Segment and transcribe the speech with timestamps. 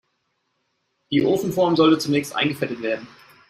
[1.11, 3.07] Die Ofenform sollte zunächst eingefettet werden.